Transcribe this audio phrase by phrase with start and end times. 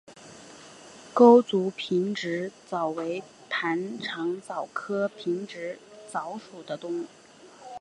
[1.13, 5.77] 钩足平直蚤为盘肠蚤科平直
[6.11, 7.05] 蚤属的动物。